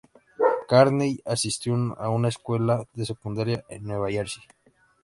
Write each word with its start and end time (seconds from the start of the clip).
Carney 0.67 1.21
asistió 1.27 1.75
a 1.99 2.09
una 2.09 2.29
escuela 2.29 2.85
de 2.93 3.05
secundaria 3.05 3.63
en 3.69 3.83
Nueva 3.83 4.09
Jersey. 4.09 4.41